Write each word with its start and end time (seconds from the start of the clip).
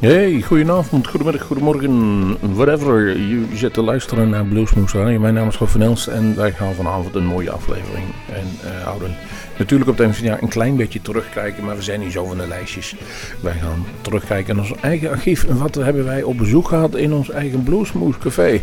Hey, 0.00 0.42
goedenavond, 0.42 1.06
goedemiddag, 1.06 1.42
goedemorgen, 1.42 2.54
whatever. 2.54 3.18
Je 3.18 3.46
zit 3.54 3.72
te 3.72 3.82
luisteren 3.82 4.30
naar 4.30 4.44
Bluesmoose 4.44 4.98
Radio. 4.98 5.18
Mijn 5.18 5.34
naam 5.34 5.48
is 5.48 5.56
Rob 5.56 5.68
van 5.68 5.82
Elst 5.82 6.06
en 6.06 6.36
wij 6.36 6.52
gaan 6.52 6.74
vanavond 6.74 7.14
een 7.14 7.26
mooie 7.26 7.50
aflevering 7.50 8.04
en, 8.32 8.46
uh, 8.64 8.84
houden. 8.84 9.14
Natuurlijk 9.58 9.90
op 9.90 9.98
het 9.98 10.16
ja, 10.16 10.42
een 10.42 10.48
klein 10.48 10.76
beetje 10.76 11.02
terugkijken, 11.02 11.64
maar 11.64 11.76
we 11.76 11.82
zijn 11.82 12.00
niet 12.00 12.12
zo 12.12 12.24
van 12.24 12.38
de 12.38 12.46
lijstjes. 12.46 12.94
Wij 13.40 13.52
gaan 13.52 13.86
terugkijken 14.00 14.56
naar 14.56 14.64
ons 14.64 14.80
eigen 14.80 15.10
archief. 15.10 15.44
En 15.44 15.58
wat 15.58 15.74
hebben 15.74 16.04
wij 16.04 16.22
op 16.22 16.36
bezoek 16.36 16.68
gehad 16.68 16.94
in 16.94 17.12
ons 17.12 17.30
eigen 17.30 17.62
Bluesmoose 17.62 18.18
Café? 18.18 18.60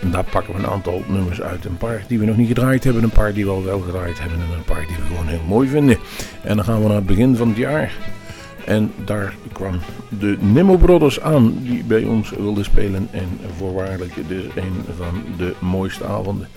En 0.00 0.10
daar 0.10 0.24
pakken 0.24 0.54
we 0.54 0.58
een 0.58 0.70
aantal 0.70 1.02
nummers 1.06 1.40
uit. 1.42 1.64
Een 1.64 1.76
paar 1.76 2.04
die 2.08 2.18
we 2.18 2.24
nog 2.24 2.36
niet 2.36 2.48
gedraaid 2.48 2.84
hebben, 2.84 3.02
een 3.02 3.10
paar 3.10 3.32
die 3.32 3.44
we 3.44 3.50
al 3.50 3.64
wel 3.64 3.80
gedraaid 3.80 4.20
hebben 4.20 4.38
en 4.38 4.56
een 4.56 4.64
paar 4.64 4.86
die 4.86 4.96
we 4.96 5.06
gewoon 5.06 5.26
heel 5.26 5.44
mooi 5.46 5.68
vinden. 5.68 5.96
En 6.42 6.56
dan 6.56 6.64
gaan 6.64 6.80
we 6.80 6.86
naar 6.86 6.96
het 6.96 7.06
begin 7.06 7.36
van 7.36 7.48
het 7.48 7.56
jaar. 7.56 7.92
En 8.64 8.92
daar 9.04 9.34
kwam 9.52 9.78
de 10.18 10.36
Nemo 10.40 10.76
Brothers 10.76 11.20
aan 11.20 11.58
die 11.62 11.84
bij 11.84 12.04
ons 12.04 12.30
wilden 12.30 12.64
spelen. 12.64 13.08
En 13.10 13.28
voorwaardelijk 13.56 14.14
de, 14.28 14.48
een 14.54 14.84
van 14.96 15.22
de 15.36 15.54
mooiste 15.58 16.04
avonden 16.04 16.48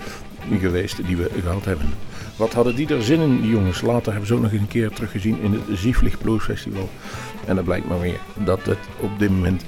geweest 0.59 1.07
die 1.07 1.17
we 1.17 1.29
gehad 1.41 1.65
hebben. 1.65 1.87
Wat 2.35 2.53
hadden 2.53 2.75
die 2.75 2.95
er 2.95 3.03
zin 3.03 3.21
in, 3.21 3.41
die 3.41 3.51
jongens? 3.51 3.81
Later 3.81 4.11
hebben 4.11 4.27
ze 4.27 4.33
ook 4.33 4.41
nog 4.41 4.51
een 4.51 4.67
keer 4.67 4.89
teruggezien 4.89 5.39
in 5.41 5.53
het 5.53 5.79
Zieflig 5.79 6.17
Blues 6.17 6.43
Festival. 6.43 6.89
En 7.45 7.55
dat 7.55 7.65
blijkt 7.65 7.87
maar 7.87 7.99
weer 7.99 8.19
dat 8.33 8.65
het 8.65 8.79
op 8.99 9.19
dit 9.19 9.29
moment 9.29 9.63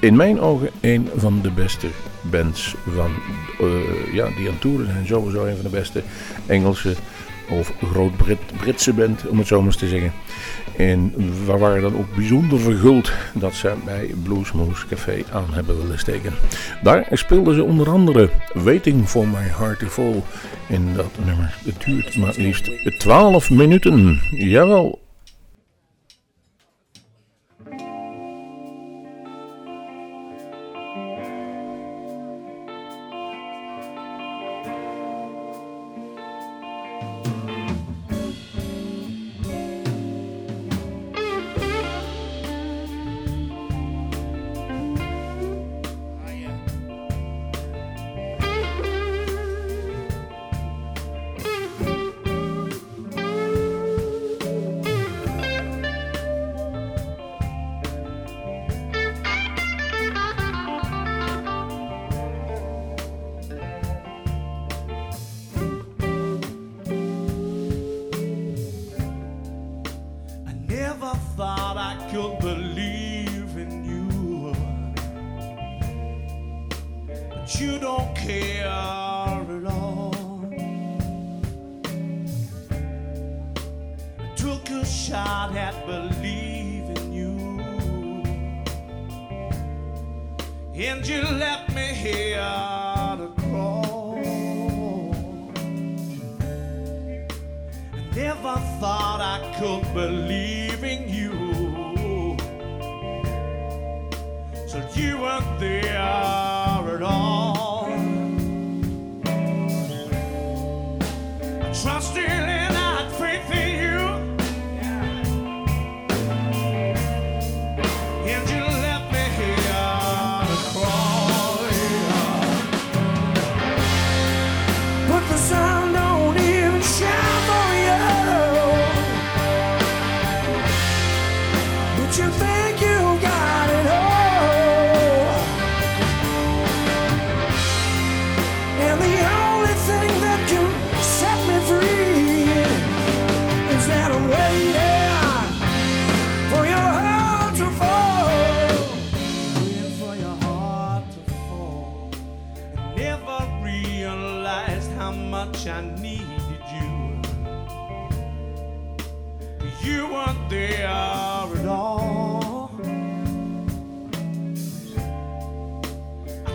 in 0.00 0.16
mijn 0.16 0.40
ogen 0.40 0.70
een 0.80 1.08
van 1.16 1.40
de 1.42 1.50
beste 1.50 1.86
bands 2.20 2.74
van, 2.94 3.10
uh, 3.60 4.14
ja, 4.14 4.28
die 4.36 4.48
aan 4.48 4.58
toeren 4.58 4.86
zijn. 4.86 5.06
Sowieso 5.06 5.44
een 5.44 5.54
van 5.54 5.64
de 5.64 5.76
beste 5.76 6.02
Engelse 6.46 6.94
of 7.48 7.72
groot-Britse 7.92 8.92
band, 8.92 9.28
om 9.28 9.38
het 9.38 9.46
zo 9.46 9.56
maar 9.56 9.66
eens 9.66 9.76
te 9.76 9.88
zeggen. 9.88 10.12
En 10.76 11.12
we 11.46 11.56
waren 11.56 11.82
dan 11.82 11.96
ook 11.96 12.14
bijzonder 12.14 12.58
verguld 12.58 13.12
dat 13.34 13.54
ze 13.54 13.72
bij 13.84 14.10
Bluesmoose 14.22 14.86
Café 14.86 15.22
aan 15.32 15.54
hebben 15.54 15.82
willen 15.82 15.98
steken. 15.98 16.32
Daar 16.82 17.06
speelden 17.10 17.54
ze 17.54 17.64
onder 17.64 17.90
andere 17.90 18.30
Waiting 18.54 19.08
for 19.08 19.28
My 19.28 19.48
Heart 19.58 19.78
to 19.78 19.86
Fall. 19.86 20.22
En 20.68 20.94
dat 20.94 21.10
nummer 21.24 21.54
het 21.64 21.84
duurt 21.84 22.16
maar 22.16 22.34
liefst 22.36 22.70
12 22.98 23.50
minuten. 23.50 24.20
Jawel, 24.30 25.05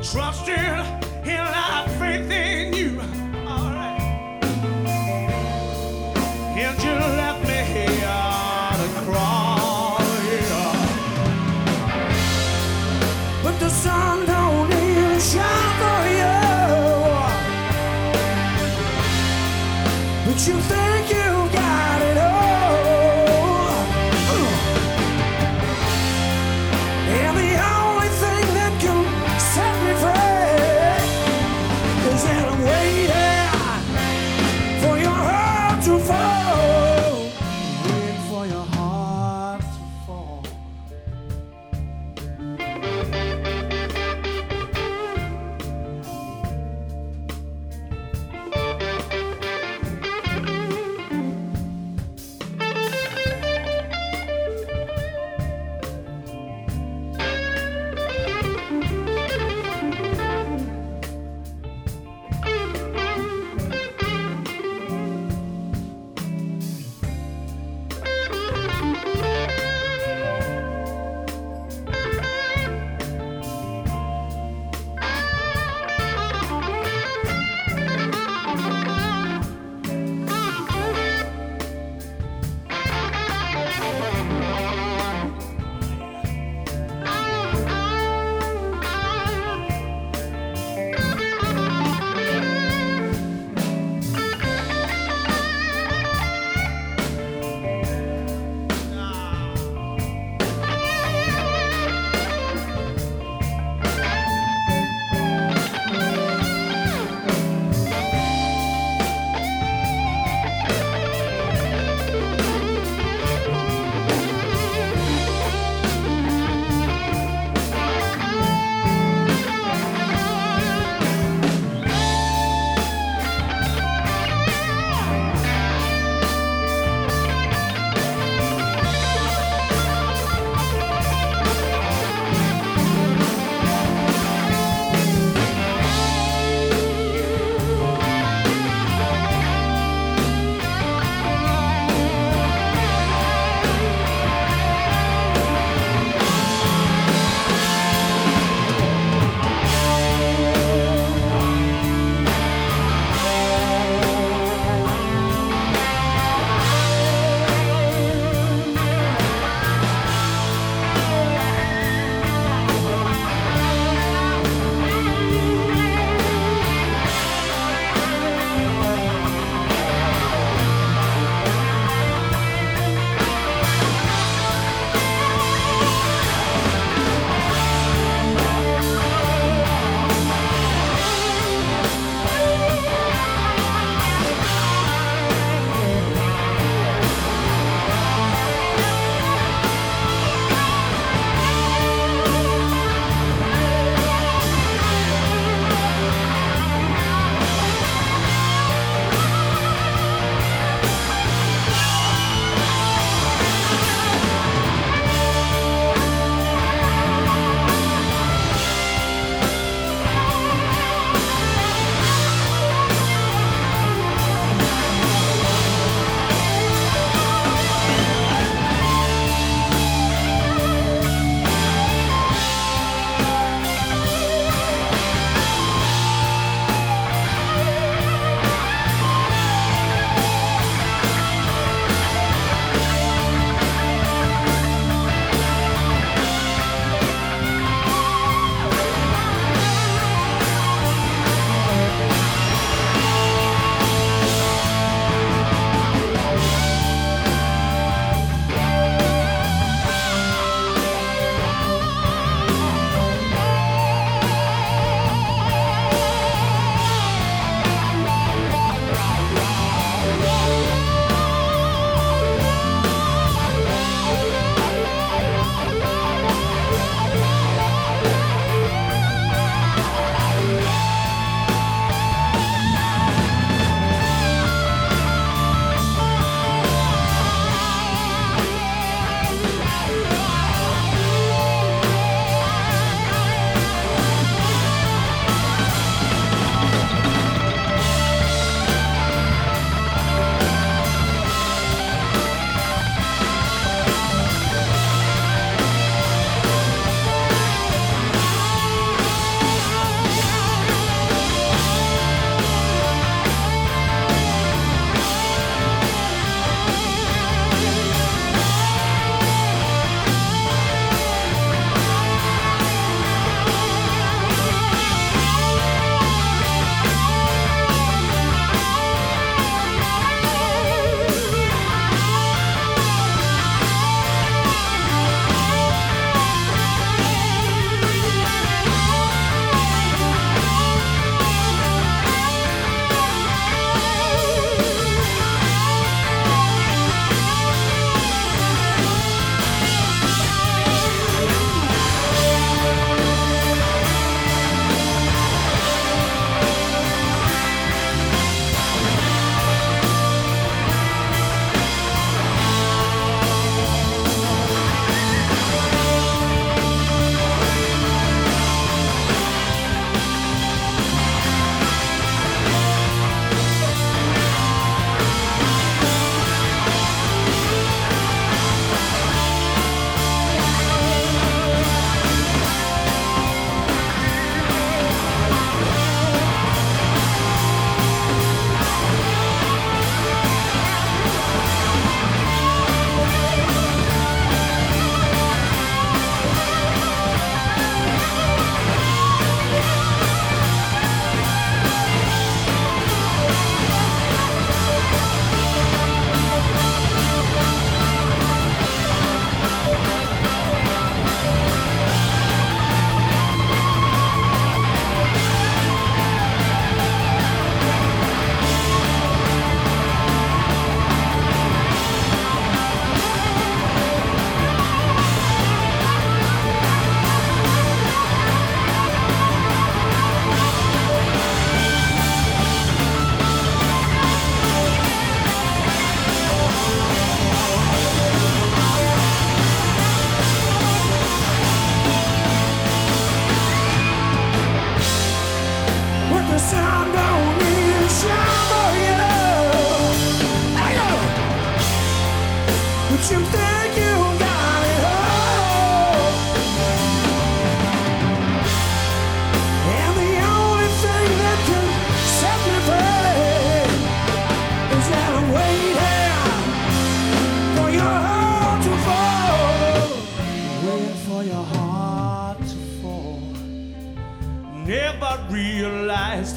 trusting 0.04 0.56
in 1.26 1.46
faith 2.00 2.32
in 2.32 2.74
you. 2.74 3.00
think 3.46 4.00
And 6.58 6.84
you 6.84 6.92
left 6.92 7.42
me 7.48 7.60
here 7.74 8.72
to. 9.06 10.64
But 13.44 13.60
the 13.60 13.70
sun 13.70 14.26
don't 14.26 14.72
even 14.74 15.20
shine 15.20 15.72
for 15.82 16.02
you. 16.20 16.38
But 20.26 20.48
you 20.48 20.60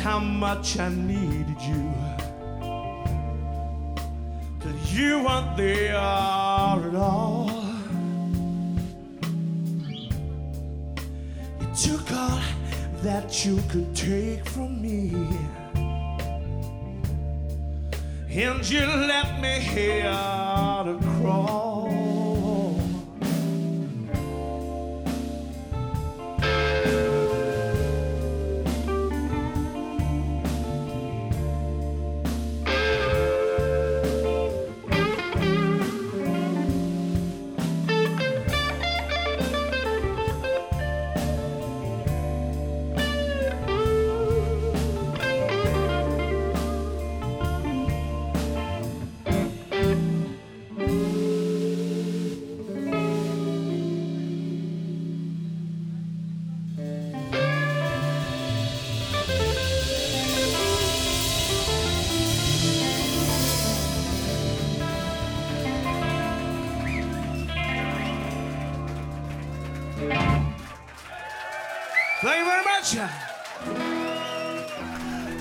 how 0.04 0.20
much 0.20 0.78
I 0.78 0.90
needed 0.90 1.60
you. 1.60 1.92
Till 4.60 4.78
you 4.92 5.24
weren't 5.24 5.56
there 5.56 6.43
at 6.94 7.00
all. 7.00 7.50
You 11.60 11.66
took 11.76 12.12
all 12.12 12.40
that 13.02 13.44
you 13.44 13.60
could 13.68 13.94
take 13.96 14.48
from 14.48 14.80
me. 14.80 15.12
And 18.30 18.68
you 18.68 18.86
left 18.86 19.40
me 19.40 19.60
here 19.60 20.02
to 20.02 20.98
crawl. 21.20 21.73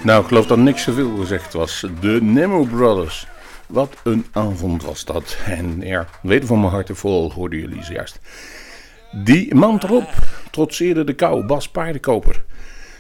Nou, 0.03 0.21
ik 0.21 0.27
geloof 0.27 0.45
dat 0.45 0.57
niks 0.57 0.83
zoveel 0.83 1.15
gezegd 1.15 1.53
was. 1.53 1.85
De 1.99 2.21
Nemo 2.21 2.63
Brothers. 2.63 3.27
Wat 3.67 3.95
een 4.03 4.25
avond 4.31 4.83
was 4.83 5.05
dat. 5.05 5.37
En 5.45 5.81
ja, 5.81 6.07
weten 6.21 6.47
van 6.47 6.59
mijn 6.59 6.71
hart 6.71 6.89
vol, 6.93 7.31
hoorden 7.31 7.59
jullie 7.59 7.83
zojuist. 7.83 8.19
Die 9.23 9.55
man 9.55 9.79
erop 9.83 10.09
trotseerde 10.51 11.03
de 11.03 11.13
kou, 11.13 11.45
Bas 11.45 11.69
Paardenkoper. 11.69 12.43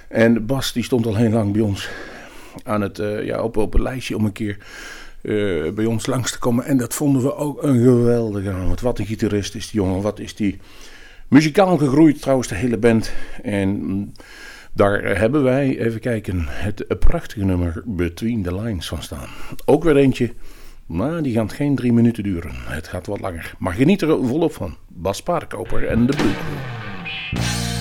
En 0.07 0.45
Bas 0.45 0.73
die 0.73 0.83
stond 0.83 1.05
al 1.05 1.15
heel 1.15 1.29
lang 1.29 1.53
bij 1.53 1.61
ons 1.61 1.89
aan 2.63 2.81
het, 2.81 2.99
uh, 2.99 3.25
ja, 3.25 3.41
op, 3.41 3.57
op 3.57 3.73
het 3.73 3.81
lijstje 3.81 4.15
om 4.15 4.25
een 4.25 4.31
keer 4.31 4.57
uh, 5.21 5.71
bij 5.71 5.85
ons 5.85 6.05
langs 6.05 6.31
te 6.31 6.39
komen. 6.39 6.65
En 6.65 6.77
dat 6.77 6.93
vonden 6.93 7.21
we 7.21 7.35
ook 7.35 7.63
een 7.63 7.83
geweldige 7.83 8.51
avond. 8.51 8.81
Wat 8.81 8.99
een 8.99 9.05
gitarist 9.05 9.55
is 9.55 9.69
die 9.69 9.81
jongen, 9.81 10.01
wat 10.01 10.19
is 10.19 10.35
die 10.35 10.59
muzikaal 11.33 11.77
gegroeid 11.77 12.21
trouwens, 12.21 12.47
de 12.47 12.55
hele 12.55 12.77
band. 12.77 13.13
En 13.41 14.13
daar 14.73 15.17
hebben 15.17 15.43
wij, 15.43 15.79
even 15.79 15.99
kijken, 15.99 16.45
het 16.47 16.99
prachtige 16.99 17.45
nummer 17.45 17.83
Between 17.85 18.43
the 18.43 18.55
Lines 18.55 18.87
van 18.87 19.01
staan. 19.01 19.27
Ook 19.65 19.83
weer 19.83 19.97
eentje, 19.97 20.33
maar 20.85 21.21
die 21.21 21.33
gaat 21.33 21.53
geen 21.53 21.75
drie 21.75 21.93
minuten 21.93 22.23
duren. 22.23 22.51
Het 22.55 22.87
gaat 22.87 23.07
wat 23.07 23.19
langer. 23.19 23.53
Maar 23.59 23.73
geniet 23.73 24.01
er 24.01 24.25
volop 24.25 24.53
van. 24.53 24.75
Bas 24.87 25.23
Paarkoper 25.23 25.87
en 25.87 26.05
de 26.05 26.15
Blue 26.15 27.72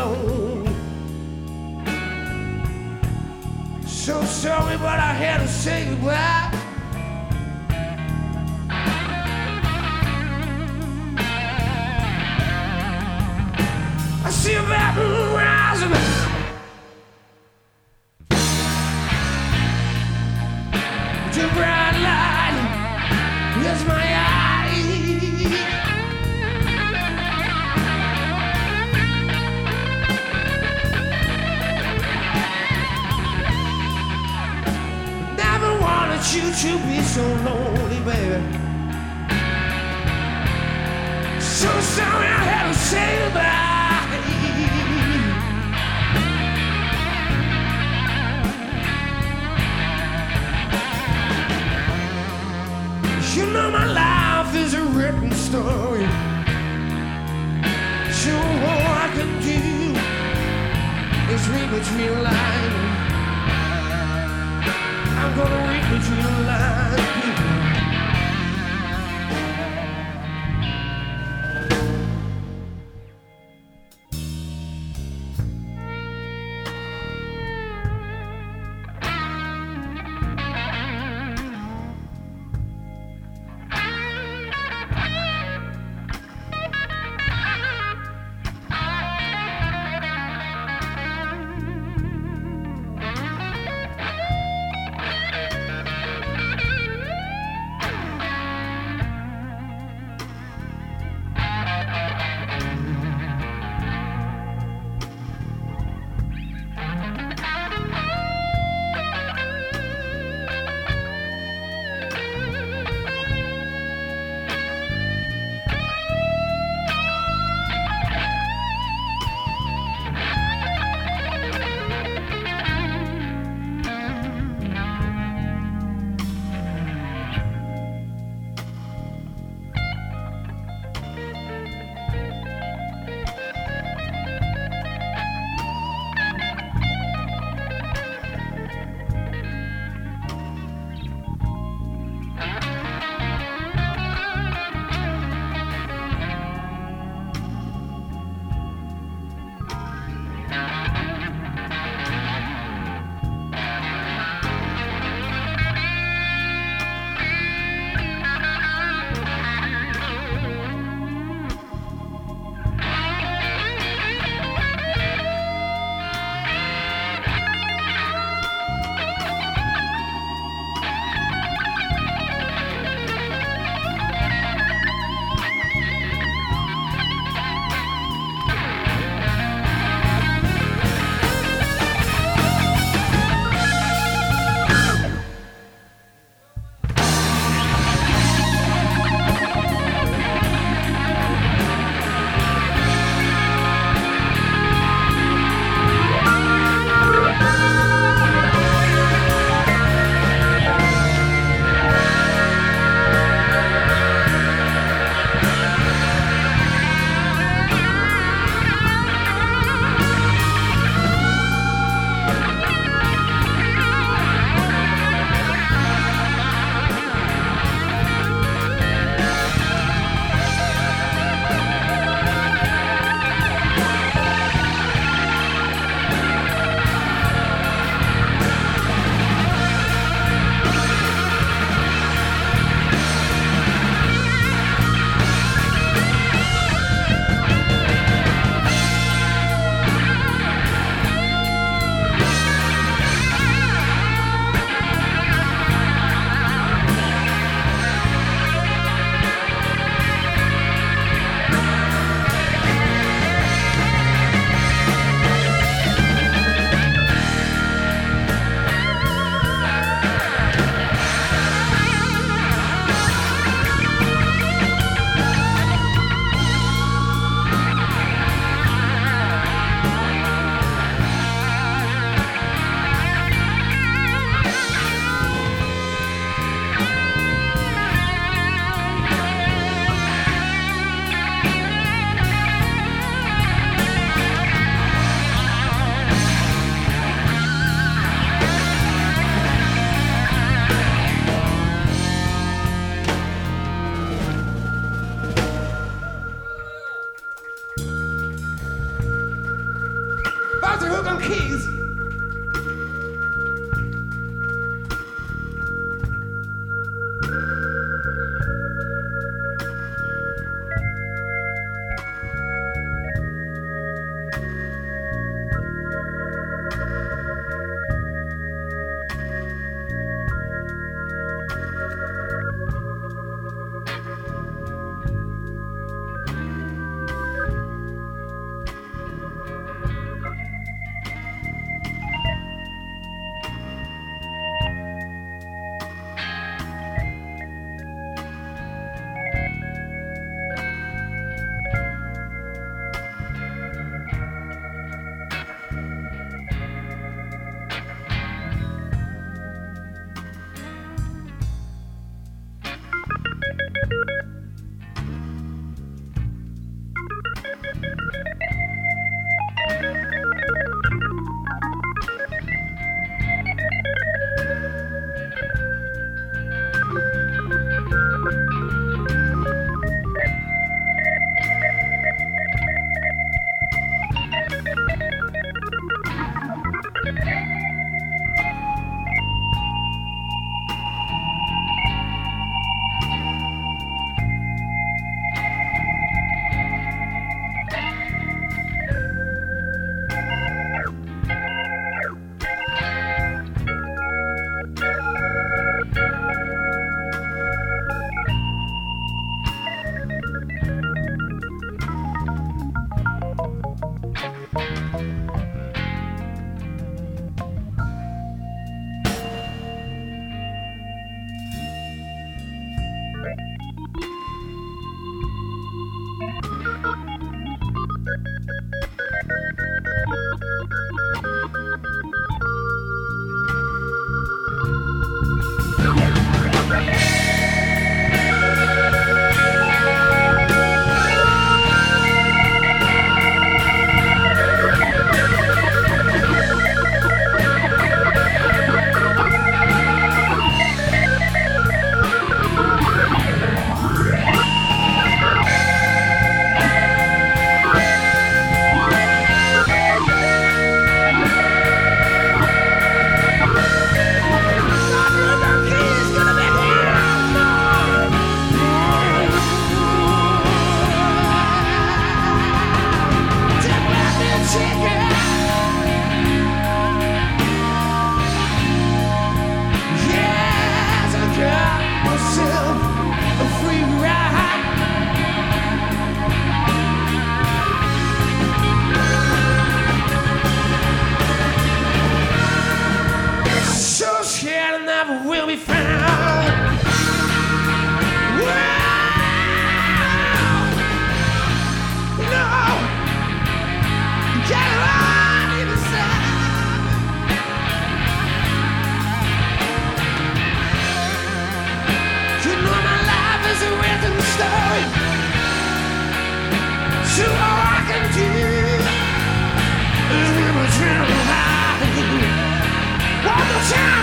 alone. 0.00 0.66
So 3.86 4.22
me 4.68 4.76
what 4.76 4.98
I 4.98 5.12
had 5.12 5.38
to 5.38 5.48
say 5.48 5.88
goodbye. 5.88 6.39
Had 41.98 42.68
to 42.68 42.78
say 42.78 43.18
goodbye. 43.24 43.70
You 53.34 53.46
know 53.52 53.70
my 53.70 53.86
life 53.86 54.54
is 54.54 54.74
a 54.74 54.82
written 54.82 55.32
story. 55.32 56.06
All 58.32 58.86
I 59.04 59.10
can 59.14 59.30
do 59.40 59.58
is 61.34 61.42
read 61.48 61.70
between 61.70 62.14
the 62.14 62.22
lines. 62.22 62.74
I'm 65.18 65.36
gonna 65.36 65.60
read 65.68 65.84
between 65.90 66.22
the 66.22 66.30
lines. 66.46 67.09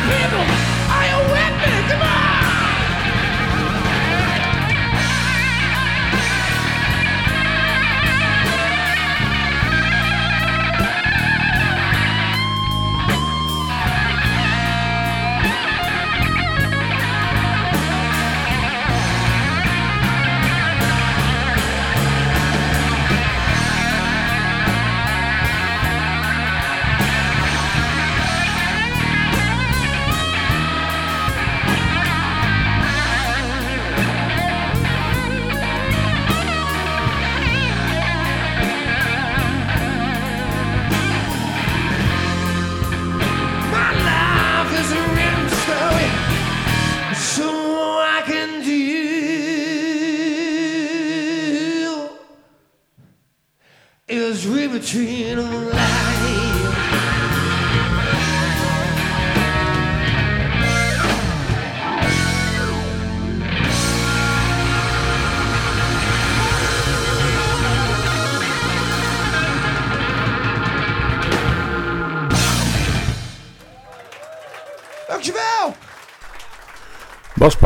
people. 0.08 0.46
I 0.90 1.04
am 1.12 1.24
weapon. 1.32 1.90
Come 1.92 2.02
on. 2.02 2.27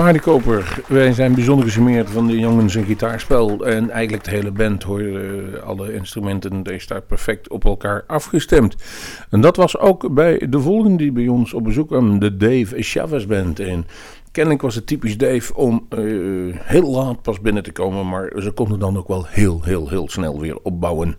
Paardenkoper, 0.01 0.79
wij 0.87 1.13
zijn 1.13 1.33
bijzonder 1.33 1.65
gesummeerd 1.65 2.09
van 2.09 2.27
de 2.27 2.39
jongens 2.39 2.75
en 2.75 2.83
gitaarspel. 2.83 3.65
En 3.65 3.89
eigenlijk 3.89 4.23
de 4.23 4.31
hele 4.31 4.51
band 4.51 4.83
hoor, 4.83 5.01
uh, 5.01 5.63
alle 5.63 5.93
instrumenten, 5.93 6.63
deze 6.63 6.79
staat 6.79 7.07
perfect 7.07 7.49
op 7.49 7.65
elkaar 7.65 8.03
afgestemd. 8.07 8.75
En 9.29 9.41
dat 9.41 9.55
was 9.55 9.77
ook 9.77 10.13
bij 10.13 10.45
de 10.49 10.59
volgende 10.59 10.97
die 10.97 11.11
bij 11.11 11.27
ons 11.27 11.53
op 11.53 11.63
bezoek 11.63 11.87
kwam, 11.87 12.19
de 12.19 12.37
Dave 12.37 12.81
Chavez 12.81 13.25
Band. 13.25 13.59
En 13.59 13.85
Kennelijk 14.31 14.61
was 14.61 14.75
het 14.75 14.87
typisch 14.87 15.17
Dave 15.17 15.55
om 15.55 15.87
uh, 15.89 16.55
heel 16.59 16.89
laat 16.91 17.21
pas 17.21 17.41
binnen 17.41 17.63
te 17.63 17.71
komen, 17.71 18.09
maar 18.09 18.31
ze 18.37 18.51
konden 18.51 18.79
dan 18.79 18.97
ook 18.97 19.07
wel 19.07 19.25
heel, 19.27 19.63
heel, 19.63 19.89
heel 19.89 20.09
snel 20.09 20.39
weer 20.39 20.57
opbouwen. 20.63 21.15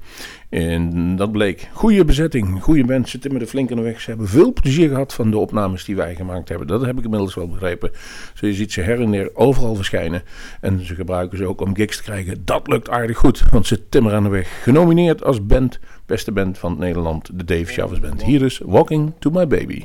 En 0.48 1.16
dat 1.16 1.32
bleek. 1.32 1.68
Goede 1.72 2.04
bezetting, 2.04 2.62
goede 2.62 2.84
band, 2.84 3.08
ze 3.08 3.18
timmerden 3.18 3.48
flink 3.48 3.70
aan 3.70 3.76
de 3.76 3.82
weg. 3.82 4.00
Ze 4.00 4.10
hebben 4.10 4.28
veel 4.28 4.52
plezier 4.52 4.88
gehad 4.88 5.14
van 5.14 5.30
de 5.30 5.38
opnames 5.38 5.84
die 5.84 5.96
wij 5.96 6.14
gemaakt 6.14 6.48
hebben. 6.48 6.66
Dat 6.66 6.80
heb 6.84 6.98
ik 6.98 7.04
inmiddels 7.04 7.34
wel 7.34 7.48
begrepen. 7.48 7.90
Zo 8.34 8.46
je 8.46 8.54
ziet 8.54 8.72
ze 8.72 8.80
her 8.80 9.00
en 9.00 9.10
der 9.10 9.30
overal 9.34 9.74
verschijnen. 9.74 10.22
En 10.60 10.86
ze 10.86 10.94
gebruiken 10.94 11.38
ze 11.38 11.46
ook 11.46 11.60
om 11.60 11.74
gigs 11.74 11.96
te 11.96 12.02
krijgen. 12.02 12.44
Dat 12.44 12.68
lukt 12.68 12.90
aardig 12.90 13.16
goed, 13.16 13.42
want 13.50 13.66
ze 13.66 13.88
timmeren 13.88 14.16
aan 14.16 14.24
de 14.24 14.30
weg. 14.30 14.62
Genomineerd 14.62 15.24
als 15.24 15.46
band, 15.46 15.78
beste 16.06 16.32
band 16.32 16.58
van 16.58 16.78
Nederland, 16.78 17.38
de 17.38 17.44
Dave 17.44 17.72
Chavez 17.72 18.00
Band. 18.00 18.22
Hier 18.22 18.42
is 18.42 18.60
Walking 18.64 19.12
to 19.18 19.30
My 19.30 19.46
Baby. 19.46 19.84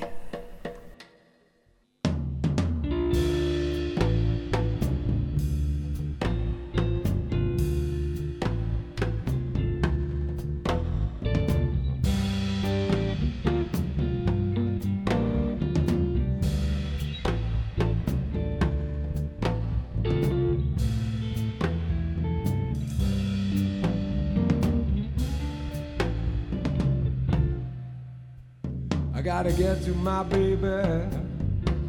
My 30.08 30.24
baby, 30.24 31.06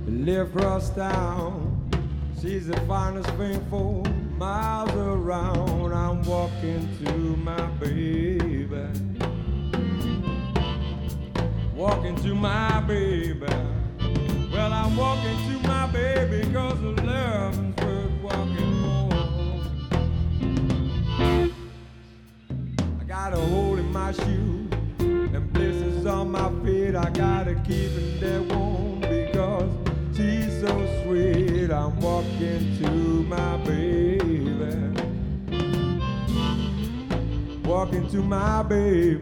live 0.08 0.56
across 0.56 0.90
town. 0.90 1.88
She's 2.42 2.66
the 2.66 2.76
finest 2.80 3.30
thing 3.36 3.64
for 3.70 4.02
miles 4.36 4.90
around. 4.90 5.92
I'm 5.92 6.24
walking 6.24 6.88
to 7.04 7.12
my 7.36 7.64
baby, 7.78 8.88
walking 11.76 12.16
to 12.24 12.34
my 12.34 12.80
baby. 12.80 13.46
Well, 14.52 14.72
I'm 14.72 14.96
walking 14.96 15.36
to 15.50 15.68
my 15.68 15.86
baby 15.86 16.52
cause 16.52 16.80
the 16.80 17.00
love's 17.04 17.58
worth 17.80 18.10
walking 18.20 18.82
for. 18.82 19.14
I 23.00 23.04
got 23.04 23.32
a 23.32 23.36
hole 23.36 23.76
in 23.76 23.92
my 23.92 24.10
shoe 24.10 24.67
my 26.28 26.50
feet. 26.62 26.94
I 26.94 27.10
gotta 27.10 27.54
keep 27.66 27.90
it 27.96 28.20
there 28.20 28.42
warm 28.42 29.00
because 29.00 29.70
she's 30.14 30.60
so 30.60 30.72
sweet. 31.02 31.70
I'm 31.70 31.98
walking 32.00 32.76
to 32.78 32.90
my 33.24 33.56
baby, 33.58 34.94
walking 37.64 38.08
to 38.10 38.22
my 38.22 38.62
baby. 38.62 39.20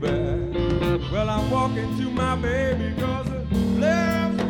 Well, 1.13 1.31
I'm 1.31 1.51
walking 1.51 1.97
to 1.99 2.11
my 2.11 2.37
baby 2.37 2.91
because 2.91 3.29
love's 3.79 4.46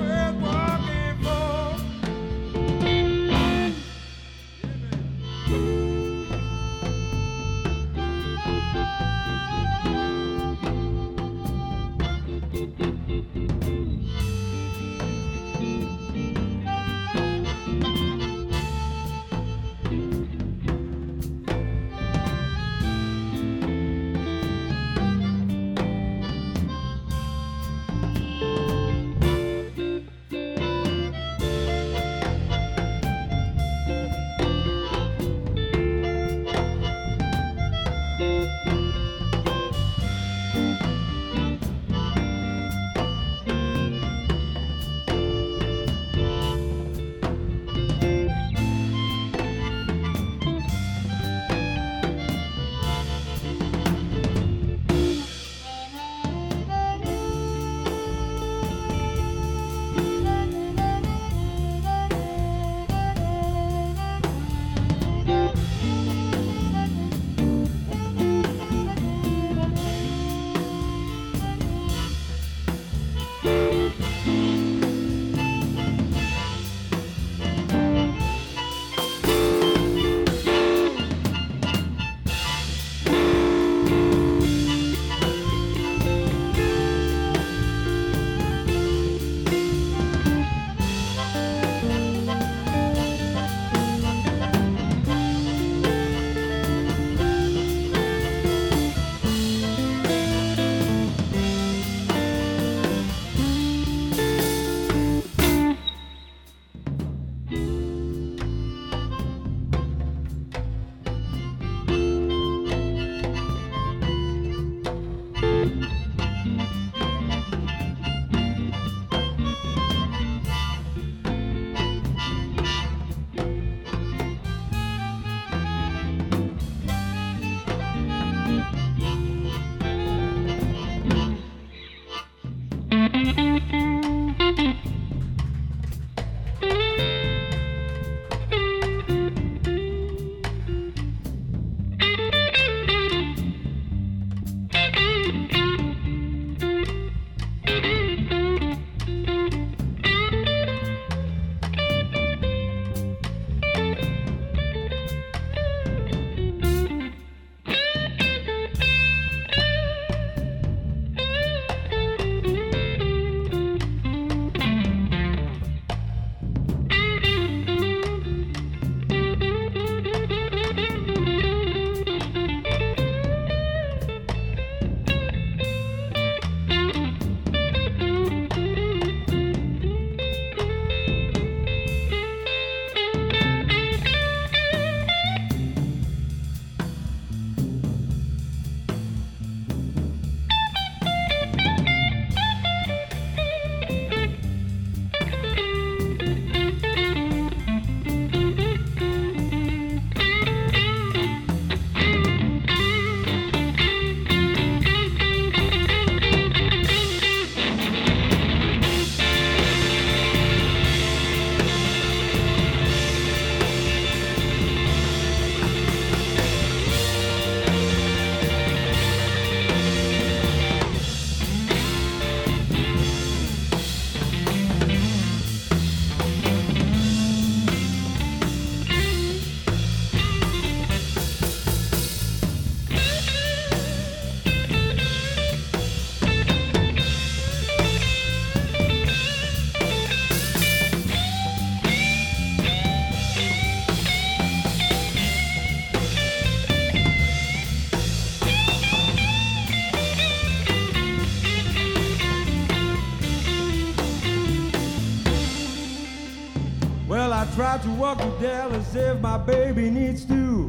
Dallas 258.40 258.94
if 258.94 259.18
my 259.20 259.38
baby 259.38 259.88
needs 259.88 260.26
to. 260.26 260.68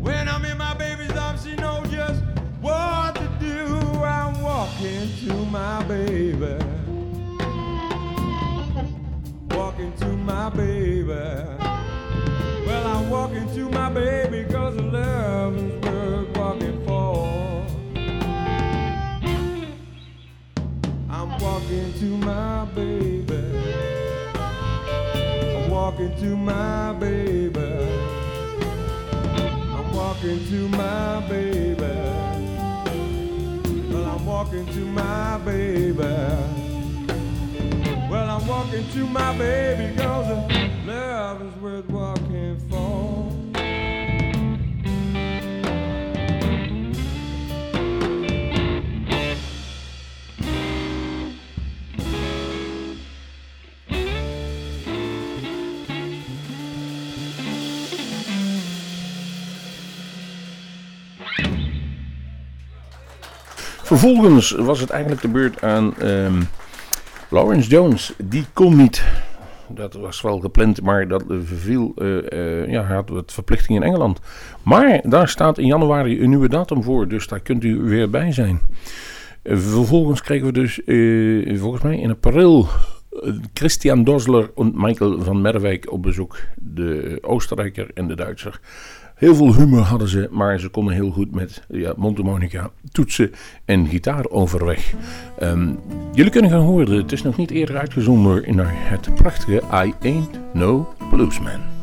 When 0.00 0.26
I'm 0.26 0.44
in 0.46 0.56
my 0.56 0.72
baby's 0.74 1.10
arms, 1.12 1.44
she 1.44 1.54
knows 1.56 1.86
just 1.90 2.22
what 2.62 3.14
to 3.16 3.28
do. 3.38 3.66
I'm 4.02 4.40
walking 4.40 5.10
to 5.26 5.34
my 5.46 5.82
baby. 5.84 6.56
Walking 9.54 9.92
to 9.98 10.06
my 10.06 10.48
baby. 10.48 11.08
Well, 12.66 12.86
I'm 12.86 13.10
walking 13.10 13.54
to 13.54 13.68
my 13.68 13.90
baby 13.90 14.44
cause 14.50 14.74
love 14.76 15.23
walking 25.94 26.16
to 26.20 26.36
my 26.36 26.92
baby. 26.94 27.60
I'm 29.70 29.92
walking 29.94 30.44
to 30.48 30.68
my 30.70 31.20
baby. 31.28 31.82
Well, 33.92 34.04
I'm 34.04 34.26
walking 34.26 34.66
to 34.66 34.80
my 34.86 35.38
baby. 35.44 36.02
Well, 38.10 38.28
I'm 38.28 38.44
walking 38.44 38.88
to 38.90 39.06
my 39.06 39.38
baby 39.38 39.96
cause 39.96 40.63
Vervolgens 63.98 64.50
was 64.50 64.80
het 64.80 64.90
eigenlijk 64.90 65.22
de 65.22 65.28
beurt 65.28 65.62
aan 65.62 65.96
ehm, 65.96 66.42
Lawrence 67.30 67.68
Jones. 67.68 68.12
Die 68.24 68.46
kon 68.52 68.76
niet. 68.76 69.04
Dat 69.68 69.94
was 69.94 70.20
wel 70.20 70.38
gepland, 70.38 70.82
maar 70.82 71.08
dat 71.08 71.24
verviel. 71.28 71.92
eh, 71.96 72.62
eh, 72.62 72.70
ja, 72.70 72.82
had 72.82 73.08
wat 73.08 73.32
verplichtingen 73.32 73.82
in 73.82 73.88
Engeland. 73.88 74.20
Maar 74.62 75.00
daar 75.02 75.28
staat 75.28 75.58
in 75.58 75.66
januari 75.66 76.22
een 76.22 76.28
nieuwe 76.28 76.48
datum 76.48 76.82
voor, 76.82 77.08
dus 77.08 77.26
daar 77.26 77.40
kunt 77.40 77.64
u 77.64 77.82
weer 77.82 78.10
bij 78.10 78.32
zijn. 78.32 78.60
Eh, 79.42 79.56
vervolgens 79.56 80.20
kregen 80.20 80.46
we 80.46 80.52
dus, 80.52 80.80
volgens 81.60 81.82
mij 81.82 81.98
in 81.98 82.10
april, 82.10 82.68
Christian 83.52 84.04
Dosler 84.04 84.50
en 84.56 84.72
Michael 84.74 85.22
van 85.22 85.40
Merwijk 85.40 85.92
op 85.92 86.02
bezoek. 86.02 86.38
De 86.56 87.18
Oostenrijker 87.20 87.90
en 87.94 88.06
de 88.06 88.16
Duitser. 88.16 88.60
Heel 89.14 89.34
veel 89.34 89.54
humor 89.54 89.80
hadden 89.80 90.08
ze, 90.08 90.28
maar 90.30 90.60
ze 90.60 90.68
konden 90.68 90.94
heel 90.94 91.10
goed 91.10 91.34
met 91.34 91.62
ja, 91.68 91.92
mondharmonica, 91.96 92.70
toetsen 92.92 93.32
en 93.64 93.86
gitaar 93.86 94.28
overweg. 94.28 94.94
Ehm, 95.38 95.72
jullie 96.12 96.30
kunnen 96.32 96.50
gaan 96.50 96.60
horen, 96.60 96.96
het 96.96 97.12
is 97.12 97.22
nog 97.22 97.36
niet 97.36 97.50
eerder 97.50 97.76
uitgezonden 97.76 98.54
naar 98.54 98.74
het 98.74 99.14
prachtige 99.14 99.62
I 99.72 99.94
Ain't 100.02 100.38
No 100.52 100.94
Bluesman. 101.10 101.73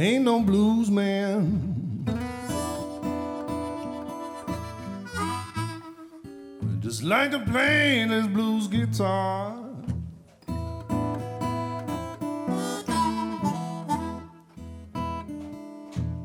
Ain't 0.00 0.24
no 0.24 0.40
blues 0.40 0.90
man. 0.90 2.06
Just 6.80 7.02
like 7.04 7.30
to 7.32 7.40
play 7.40 8.06
this 8.08 8.26
blues 8.26 8.66
guitar. 8.66 9.56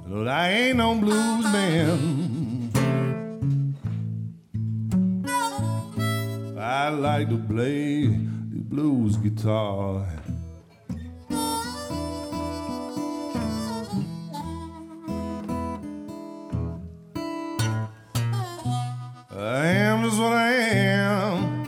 Lord, 0.08 0.28
I 0.28 0.50
ain't 0.52 0.78
no 0.78 0.96
blues 0.96 1.44
man. 1.52 2.72
I 6.58 6.90
like 6.90 7.28
to 7.30 7.38
play 7.38 8.08
the 8.08 8.62
blues 8.70 9.18
guitar. 9.18 10.08
I 19.46 19.68
am 19.68 20.04
just 20.04 20.20
what 20.20 20.34
I 20.34 20.52
am. 20.54 21.66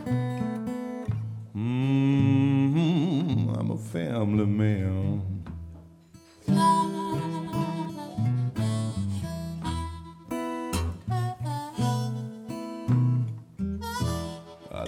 Mm, 1.56 3.60
I'm 3.60 3.72
a 3.72 3.78
family 3.78 4.46
man. 4.46 5.24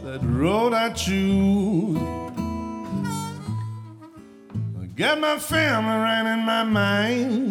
That 0.04 0.24
road 0.24 0.74
I 0.74 0.92
choose. 0.94 1.98
I 4.82 4.86
got 4.96 5.20
my 5.20 5.38
family 5.38 5.92
right 5.92 6.34
in 6.34 6.40
my 6.46 6.64
mind. 6.64 7.49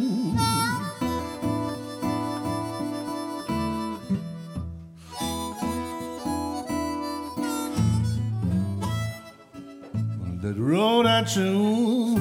I 11.31 12.16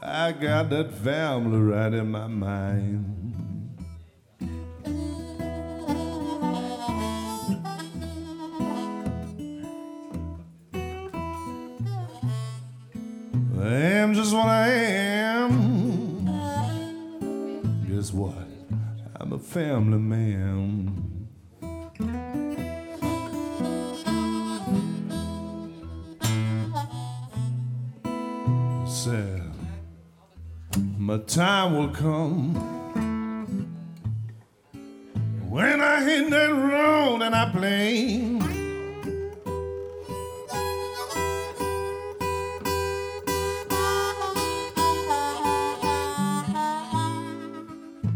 I 0.00 0.30
got 0.30 0.70
that 0.70 0.92
family 1.02 1.58
right 1.58 1.92
in 1.92 2.08
my 2.08 2.28
mind. 2.28 3.08
I 13.58 13.74
am 13.74 14.14
just 14.14 14.32
what 14.32 14.46
I 14.46 14.68
am. 14.68 16.24
Guess 17.88 18.12
what? 18.12 18.36
I'm 19.16 19.32
a 19.32 19.38
family 19.40 19.98
man. 19.98 20.51
Time 31.34 31.74
will 31.74 31.88
come 31.88 32.52
when 35.48 35.80
I 35.80 36.04
hit 36.04 36.28
that 36.28 36.50
road 36.50 37.22
and 37.22 37.34
I 37.34 37.50
play. 37.50 38.38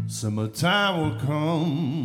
Summertime 0.07 1.01
will 1.01 1.19
come 1.19 1.96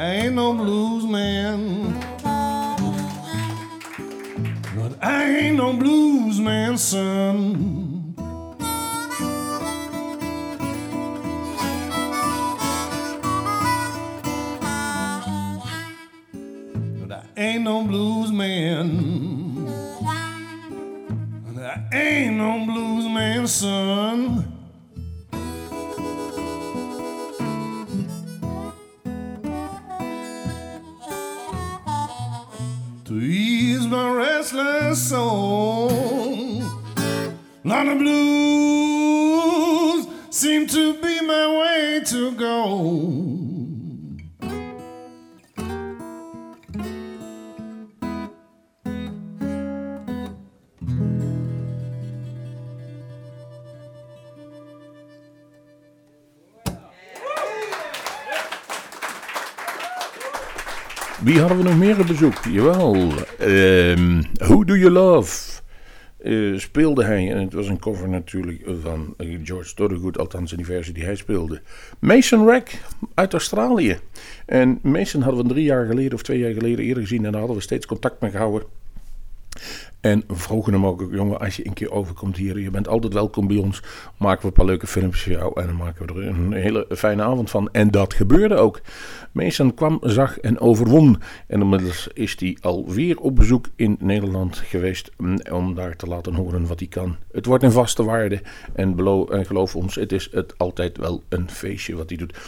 I 0.00 0.12
ain't 0.12 0.34
no 0.34 0.54
blues 0.54 1.04
man. 1.04 1.92
But 4.74 4.96
I 5.04 5.24
ain't 5.24 5.58
no 5.58 5.74
blues 5.74 6.40
man, 6.40 6.78
son. 6.78 7.49
Hadden 61.50 61.68
we 61.68 61.74
nog 61.74 61.82
meer 61.86 62.00
op 62.00 62.06
bezoek? 62.06 62.44
Jawel. 62.50 62.94
ehm 63.38 64.22
Who 64.32 64.64
Do 64.64 64.76
You 64.76 64.90
Love? 64.90 65.60
eh, 66.18 66.58
speelde 66.58 67.04
hij, 67.04 67.30
en 67.32 67.38
het 67.38 67.52
was 67.52 67.68
een 67.68 67.78
cover 67.78 68.08
natuurlijk 68.08 68.62
van 68.82 69.14
George 69.44 69.74
Thorogood, 69.74 70.18
althans 70.18 70.50
in 70.50 70.56
die 70.56 70.66
versie 70.66 70.92
die 70.92 71.04
hij 71.04 71.14
speelde. 71.16 71.60
Mason 71.98 72.46
Rack 72.46 72.68
uit 73.14 73.32
Australië. 73.32 73.98
En 74.46 74.78
Mason 74.82 75.22
hadden 75.22 75.42
we 75.42 75.52
drie 75.52 75.64
jaar 75.64 75.86
geleden 75.86 76.14
of 76.14 76.22
twee 76.22 76.38
jaar 76.38 76.52
geleden 76.52 76.84
eerder 76.84 77.02
gezien 77.02 77.24
en 77.24 77.30
daar 77.30 77.40
hadden 77.40 77.56
we 77.58 77.62
steeds 77.62 77.86
contact 77.86 78.20
mee 78.20 78.30
gehouden. 78.30 78.62
En 80.00 80.24
vroegen 80.28 80.72
hem 80.72 80.86
ook, 80.86 81.06
jongen, 81.10 81.38
als 81.38 81.56
je 81.56 81.66
een 81.66 81.72
keer 81.72 81.90
overkomt 81.90 82.36
hier, 82.36 82.58
je 82.58 82.70
bent 82.70 82.88
altijd 82.88 83.12
welkom 83.12 83.46
bij 83.46 83.56
ons. 83.56 83.82
Maken 84.16 84.40
we 84.40 84.46
een 84.46 84.52
paar 84.52 84.64
leuke 84.64 84.86
filmpjes 84.86 85.22
voor 85.22 85.32
jou 85.32 85.60
en 85.60 85.66
dan 85.66 85.76
maken 85.76 86.06
we 86.06 86.12
er 86.12 86.26
een 86.26 86.52
hele 86.52 86.86
fijne 86.88 87.22
avond 87.22 87.50
van. 87.50 87.68
En 87.72 87.90
dat 87.90 88.14
gebeurde 88.14 88.54
ook. 88.54 88.80
Mason 89.32 89.74
kwam, 89.74 89.98
zag 90.02 90.38
en 90.38 90.60
overwon. 90.60 91.22
En 91.46 91.60
inmiddels 91.60 92.08
is 92.12 92.36
hij 92.38 92.56
alweer 92.60 93.18
op 93.18 93.36
bezoek 93.36 93.66
in 93.76 93.96
Nederland 94.00 94.56
geweest 94.56 95.10
mm, 95.16 95.38
om 95.52 95.74
daar 95.74 95.96
te 95.96 96.06
laten 96.06 96.34
horen 96.34 96.66
wat 96.66 96.78
hij 96.78 96.88
kan. 96.88 97.16
Het 97.32 97.46
wordt 97.46 97.64
een 97.64 97.72
vaste 97.72 98.04
waarde 98.04 98.42
en, 98.74 98.96
geloof 99.46 99.76
ons, 99.76 99.94
het 99.94 100.12
is 100.12 100.28
het 100.32 100.54
altijd 100.58 100.96
wel 100.96 101.22
een 101.28 101.50
feestje 101.50 101.96
wat 101.96 102.08
hij 102.08 102.18
doet. 102.18 102.38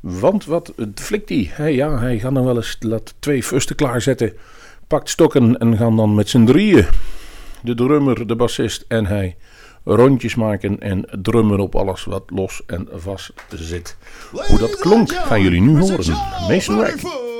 Want 0.00 0.44
wat 0.44 0.72
flikt 0.94 1.28
hij? 1.28 1.74
Ja, 1.74 1.98
hij 1.98 2.18
gaat 2.18 2.34
dan 2.34 2.44
wel 2.44 2.56
eens 2.56 2.76
laat 2.80 3.14
twee 3.18 3.42
fusten 3.42 3.76
klaarzetten 3.76 4.32
pakt 4.92 5.10
stokken 5.10 5.58
en 5.58 5.76
gaan 5.76 5.96
dan 5.96 6.14
met 6.14 6.28
z'n 6.28 6.44
drieën, 6.44 6.86
de 7.62 7.74
drummer, 7.74 8.26
de 8.26 8.36
bassist 8.36 8.84
en 8.88 9.06
hij, 9.06 9.36
rondjes 9.84 10.34
maken 10.34 10.80
en 10.80 11.08
drummen 11.22 11.60
op 11.60 11.74
alles 11.74 12.04
wat 12.04 12.22
los 12.26 12.62
en 12.66 12.88
vast 12.92 13.32
zit. 13.48 13.96
Hoe 14.48 14.58
dat 14.58 14.76
klonk 14.76 15.12
gaan 15.12 15.42
jullie 15.42 15.60
nu 15.60 15.78
horen. 15.78 16.16
Mason 16.48 16.80
Rack. 16.80 17.31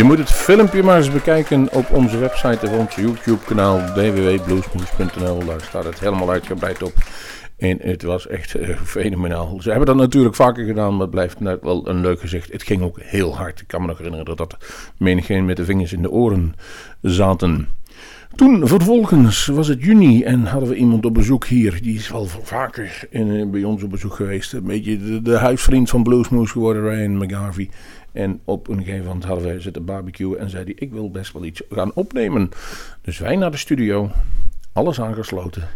Je 0.00 0.06
moet 0.06 0.18
het 0.18 0.30
filmpje 0.30 0.82
maar 0.82 0.96
eens 0.96 1.10
bekijken 1.10 1.72
op 1.72 1.90
onze 1.90 2.18
website 2.18 2.66
of 2.66 2.78
ons 2.78 2.94
YouTube 2.94 3.44
kanaal 3.44 3.78
www.bluesmoes.nl. 3.94 5.44
Daar 5.44 5.60
staat 5.60 5.84
het 5.84 6.00
helemaal 6.00 6.30
uitgebreid 6.30 6.82
op. 6.82 6.92
En 7.56 7.78
het 7.82 8.02
was 8.02 8.26
echt 8.26 8.56
uh, 8.56 8.80
fenomenaal. 8.84 9.60
Ze 9.62 9.68
hebben 9.68 9.86
dat 9.86 9.96
natuurlijk 9.96 10.34
vaker 10.34 10.64
gedaan, 10.64 10.92
maar 10.92 11.00
het 11.00 11.10
blijft 11.10 11.40
net 11.40 11.62
wel 11.62 11.88
een 11.88 12.00
leuk 12.00 12.20
gezicht. 12.20 12.52
Het 12.52 12.62
ging 12.62 12.82
ook 12.82 13.00
heel 13.00 13.36
hard. 13.36 13.60
Ik 13.60 13.66
kan 13.66 13.80
me 13.80 13.86
nog 13.86 13.98
herinneren 13.98 14.36
dat 14.36 14.56
menigeen 14.96 15.44
met 15.44 15.56
de 15.56 15.64
vingers 15.64 15.92
in 15.92 16.02
de 16.02 16.10
oren 16.10 16.54
zaten. 17.02 17.68
Toen 18.34 18.68
vervolgens 18.68 19.46
was 19.46 19.68
het 19.68 19.82
juni 19.82 20.22
en 20.22 20.46
hadden 20.46 20.68
we 20.68 20.74
iemand 20.74 21.04
op 21.04 21.14
bezoek 21.14 21.46
hier. 21.46 21.82
Die 21.82 21.94
is 21.94 22.10
wel 22.10 22.26
vaker 22.42 23.06
in, 23.10 23.30
eh, 23.30 23.46
bij 23.46 23.64
ons 23.64 23.82
op 23.82 23.90
bezoek 23.90 24.14
geweest. 24.14 24.52
Een 24.52 24.64
beetje 24.64 24.98
de, 24.98 25.22
de 25.22 25.36
huisvriend 25.36 25.90
van 25.90 26.02
Bluesmoose 26.02 26.52
geworden, 26.52 26.82
Ryan 26.82 27.16
McGarvey. 27.16 27.70
En 28.12 28.40
op 28.44 28.68
een 28.68 28.78
gegeven 28.84 29.06
moment 29.06 29.24
hadden 29.24 29.44
wij 29.44 29.60
zitten 29.60 29.84
barbecue 29.84 30.36
en 30.36 30.50
zei 30.50 30.64
hij: 30.64 30.72
Ik 30.76 30.92
wil 30.92 31.10
best 31.10 31.32
wel 31.32 31.44
iets 31.44 31.62
gaan 31.70 31.94
opnemen. 31.94 32.48
Dus 33.02 33.18
wij 33.18 33.36
naar 33.36 33.50
de 33.50 33.56
studio, 33.56 34.10
alles 34.72 35.00
aangesloten. 35.00 35.68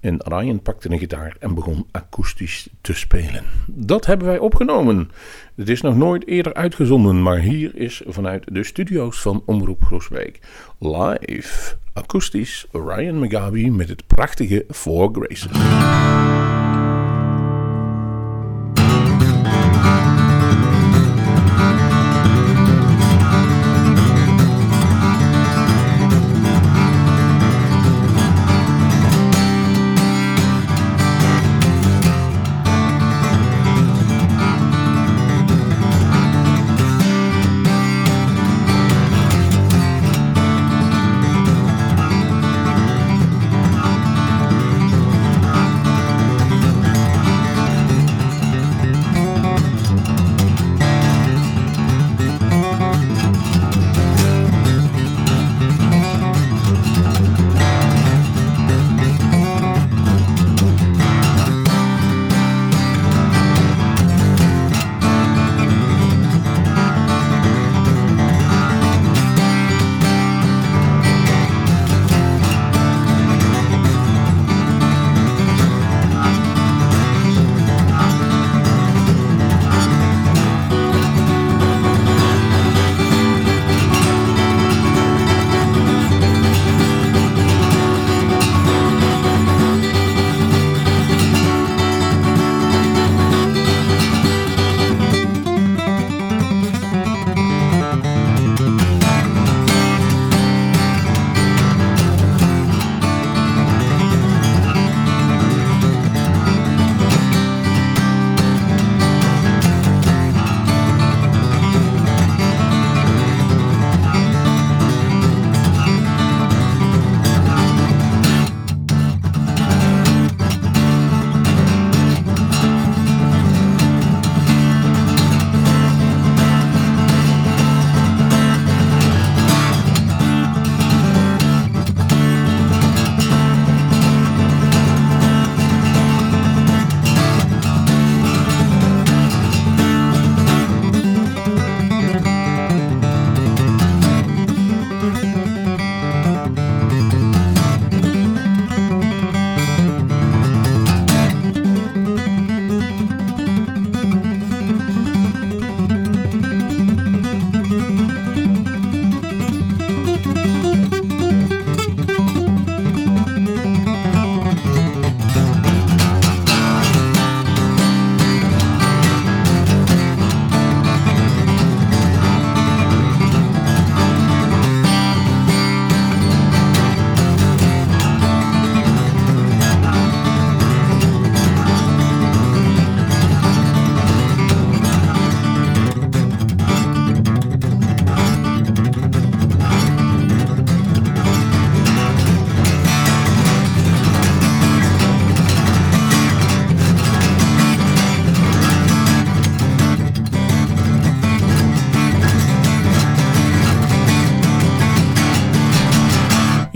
En 0.00 0.16
Ryan 0.18 0.62
pakte 0.62 0.90
een 0.90 0.98
gitaar 0.98 1.36
en 1.40 1.54
begon 1.54 1.86
akoestisch 1.90 2.68
te 2.80 2.94
spelen. 2.94 3.44
Dat 3.66 4.06
hebben 4.06 4.26
wij 4.26 4.38
opgenomen. 4.38 5.10
Het 5.54 5.68
is 5.68 5.80
nog 5.80 5.96
nooit 5.96 6.26
eerder 6.26 6.54
uitgezonden, 6.54 7.22
maar 7.22 7.38
hier 7.38 7.76
is 7.76 8.02
vanuit 8.06 8.44
de 8.54 8.64
studio's 8.64 9.20
van 9.20 9.42
Omroep 9.46 9.84
Groesbeek 9.84 10.40
live 10.78 11.76
akoestisch 11.92 12.66
Ryan 12.72 13.18
Mugabe 13.18 13.70
met 13.70 13.88
het 13.88 14.06
prachtige 14.06 14.64
Four 14.68 15.10
Graces. 15.12 16.61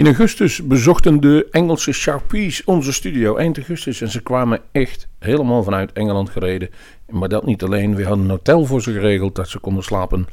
In 0.07 0.13
augustus 0.13 0.67
bezochten 0.67 1.21
de 1.21 1.47
Engelse 1.51 1.93
Sharpies 1.93 2.65
onze 2.65 2.93
studio 2.93 3.37
eind 3.37 3.57
augustus 3.57 4.01
en 4.01 4.09
ze 4.09 4.23
kwamen 4.23 4.61
echt 4.73 5.09
helemaal 5.19 5.63
vanuit 5.63 5.93
Engeland 5.93 6.31
gereden. 6.31 6.69
Maar 7.09 7.29
dat 7.29 7.47
niet 7.47 7.63
alleen, 7.63 7.95
we 7.95 8.05
hadden 8.05 8.25
een 8.25 8.31
hotel 8.31 8.65
voor 8.65 8.83
ze 8.83 8.93
geregeld 8.93 9.35
dat 9.35 9.49
ze 9.49 9.59
konden 9.59 9.83
slapen. 9.83 10.27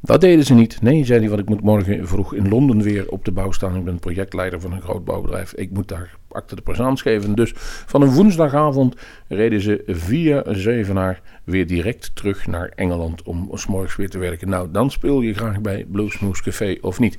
Dat 0.00 0.20
deden 0.20 0.44
ze 0.44 0.54
niet. 0.54 0.82
Nee, 0.82 1.04
zei 1.04 1.20
hij, 1.20 1.28
want 1.28 1.40
ik 1.40 1.48
moet 1.48 1.60
morgen 1.60 2.08
vroeg 2.08 2.34
in 2.34 2.48
Londen 2.48 2.82
weer 2.82 3.08
op 3.08 3.24
de 3.24 3.32
bouw 3.32 3.52
staan. 3.52 3.76
Ik 3.76 3.84
ben 3.84 3.98
projectleider 3.98 4.60
van 4.60 4.72
een 4.72 4.82
groot 4.82 5.04
bouwbedrijf. 5.04 5.54
Ik 5.54 5.70
moet 5.70 5.88
daar 5.88 6.16
acte 6.28 6.54
de 6.54 6.62
présence 6.62 7.02
geven. 7.02 7.34
Dus 7.34 7.52
van 7.86 8.02
een 8.02 8.12
woensdagavond 8.12 8.96
reden 9.28 9.60
ze 9.60 9.82
via 9.86 10.42
Zevenaar 10.46 11.20
weer 11.44 11.66
direct 11.66 12.10
terug 12.14 12.46
naar 12.46 12.72
Engeland 12.74 13.22
om 13.22 13.50
s'morgens 13.52 13.96
weer 13.96 14.10
te 14.10 14.18
werken. 14.18 14.48
Nou, 14.48 14.68
dan 14.70 14.90
speel 14.90 15.20
je 15.20 15.34
graag 15.34 15.60
bij 15.60 15.86
Bluesmoose 15.88 16.42
Café 16.42 16.76
of 16.80 16.98
niet. 16.98 17.18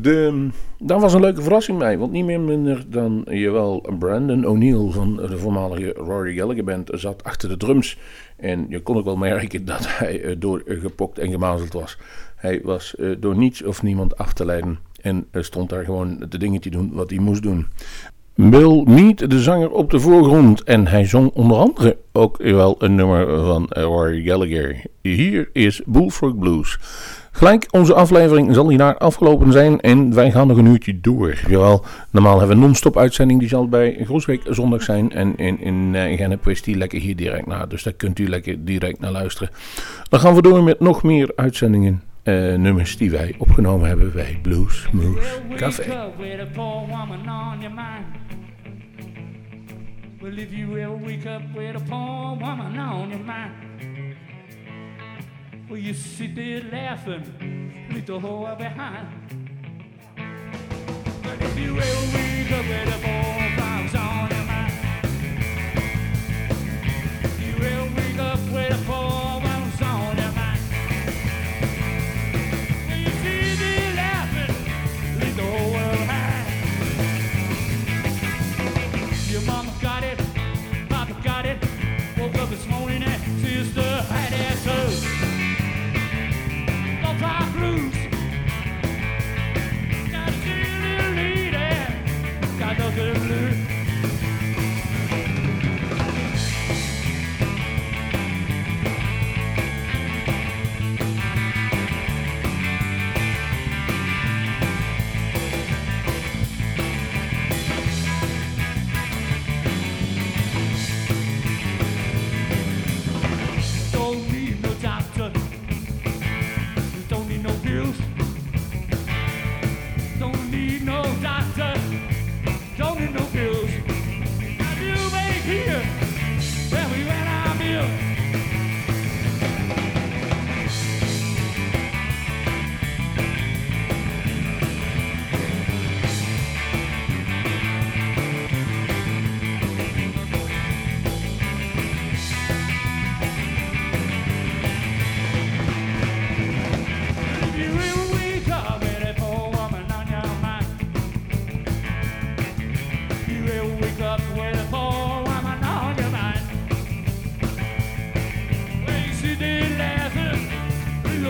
De, 0.00 0.48
was 0.78 1.14
een 1.14 1.20
leuke 1.20 1.42
verrassing 1.42 1.78
bij, 1.78 1.98
want 1.98 2.12
niet 2.12 2.24
meer 2.24 2.40
minder 2.40 2.84
dan 2.88 3.24
jawel 3.28 3.86
Brandon 3.98 4.46
O'Neill 4.46 4.90
van 4.90 5.16
de 5.16 5.38
voormalige 5.38 5.92
Rory 5.92 6.36
Gallagher 6.36 6.64
band 6.64 6.90
zat 6.94 7.24
achter 7.24 7.48
de 7.48 7.56
drums. 7.56 7.98
En 8.36 8.66
je 8.68 8.80
kon 8.80 8.96
ook 8.96 9.04
wel 9.04 9.16
merken 9.16 9.64
dat 9.64 9.86
hij 9.98 10.22
uh, 10.22 10.34
door 10.38 10.62
gepokt 10.66 11.18
en 11.18 11.30
gemazeld 11.30 11.72
was. 11.72 11.98
Hij 12.36 12.60
was 12.62 12.94
uh, 12.98 13.16
door 13.20 13.36
niets 13.36 13.62
of 13.62 13.82
niemand 13.82 14.18
af 14.18 14.32
te 14.32 14.44
leiden 14.44 14.78
en 15.00 15.26
uh, 15.32 15.42
stond 15.42 15.68
daar 15.68 15.84
gewoon 15.84 16.24
de 16.28 16.38
dingen 16.38 16.60
te 16.60 16.70
doen 16.70 16.90
wat 16.92 17.10
hij 17.10 17.18
moest 17.18 17.42
doen. 17.42 17.66
Bill 18.34 18.82
Mead, 18.86 19.30
de 19.30 19.40
zanger, 19.42 19.70
op 19.70 19.90
de 19.90 20.00
voorgrond. 20.00 20.62
En 20.62 20.86
hij 20.86 21.04
zong 21.04 21.30
onder 21.34 21.56
andere 21.56 21.96
ook 22.12 22.36
wel 22.36 22.74
een 22.78 22.94
nummer 22.94 23.44
van 23.44 23.66
Rory 23.68 24.22
Gallagher. 24.22 24.84
Hier 25.02 25.50
is 25.52 25.82
Bullfrog 25.86 26.38
Blues. 26.38 26.78
Gelijk, 27.38 27.66
onze 27.70 27.94
aflevering 27.94 28.54
zal 28.54 28.68
hierna 28.68 28.94
afgelopen 28.94 29.52
zijn 29.52 29.80
en 29.80 30.14
wij 30.14 30.30
gaan 30.30 30.46
nog 30.46 30.56
een 30.56 30.66
uurtje 30.66 31.00
door. 31.00 31.34
Jawel, 31.48 31.84
normaal 32.10 32.38
hebben 32.38 32.48
we 32.48 32.54
een 32.54 32.68
non-stop 32.68 32.96
uitzending, 32.96 33.40
die 33.40 33.48
zal 33.48 33.68
bij 33.68 33.98
Groesbeek 34.04 34.42
zondag 34.48 34.82
zijn. 34.82 35.12
En 35.12 35.36
in, 35.36 35.60
in, 35.60 35.94
in 35.94 36.16
Gennep 36.16 36.48
is 36.48 36.62
die 36.62 36.76
lekker 36.76 37.00
hier 37.00 37.16
direct 37.16 37.46
naar, 37.46 37.68
dus 37.68 37.82
daar 37.82 37.92
kunt 37.92 38.18
u 38.18 38.28
lekker 38.28 38.64
direct 38.64 39.00
naar 39.00 39.10
luisteren. 39.10 39.50
Dan 40.08 40.20
gaan 40.20 40.34
we 40.34 40.42
door 40.42 40.62
met 40.62 40.80
nog 40.80 41.02
meer 41.02 41.32
uitzendingen. 41.36 42.02
Uh, 42.24 42.54
nummers 42.54 42.96
die 42.96 43.10
wij 43.10 43.34
opgenomen 43.38 43.88
hebben 43.88 44.12
bij 44.12 44.38
Blues 44.42 44.88
Moose 44.92 45.40
Café. 45.56 46.12
Well, 50.20 50.38
if 50.38 50.52
you 50.52 50.78
ever 50.78 50.96
wake 50.96 51.28
up 51.28 51.42
with 51.54 51.76
a 51.76 51.80
poor 51.88 52.36
woman 52.38 52.76
on 52.76 53.08
your 53.08 53.24
mind, 53.24 53.97
Well, 55.68 55.76
you 55.76 55.92
sit 55.92 56.34
there 56.34 56.62
laughing 56.72 57.90
with 57.92 58.06
the 58.06 58.18
whore 58.18 58.56
behind. 58.56 59.06
But 61.22 61.42
if 61.42 61.58
you 61.58 61.78
ever 61.78 62.16
wake 62.16 62.52
up 62.52 62.64
the 62.64 62.88
a 62.88 63.27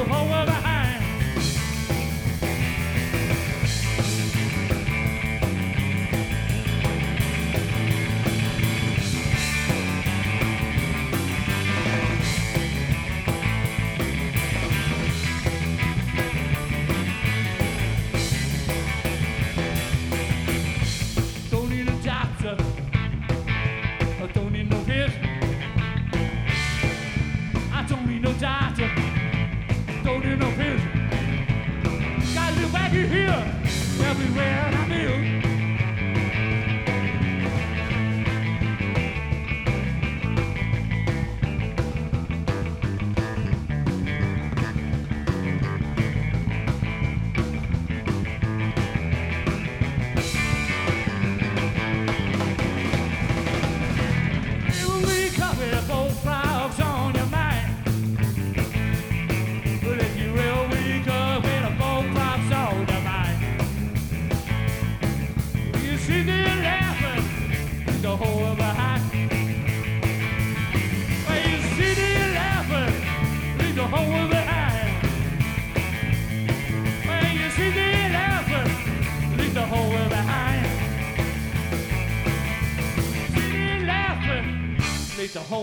whole 0.08 0.28
world 0.28 0.57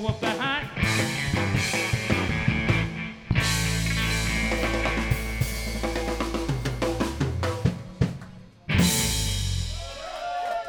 behind. 0.01 0.67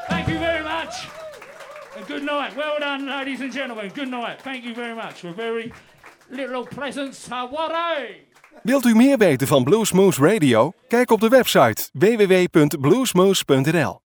Thank 0.08 0.28
you 0.28 0.38
very 0.38 0.62
much. 0.62 1.08
And 1.96 2.06
good 2.06 2.22
night. 2.22 2.56
Well 2.56 2.78
done, 2.78 3.06
ladies 3.06 3.40
and 3.40 3.52
gentlemen. 3.52 3.90
Good 3.94 4.08
night. 4.08 4.42
Thank 4.42 4.64
you 4.64 4.74
very 4.74 4.94
much 4.94 5.20
for 5.20 5.32
very 5.32 5.72
little 6.30 6.64
pleasant. 6.64 7.28
Wilt 8.62 8.84
u 8.84 8.94
meer 8.94 9.18
weten 9.18 9.46
van 9.46 9.64
Bluesmoose 9.64 10.20
Radio? 10.20 10.72
Kijk 10.88 11.10
op 11.10 11.20
de 11.20 11.28
website 11.28 11.88
www.bluesmoose.nl 11.92 14.05